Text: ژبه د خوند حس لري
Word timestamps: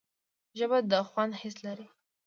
ژبه 0.57 0.77
د 0.91 0.93
خوند 1.09 1.33
حس 1.41 1.55
لري 1.65 1.87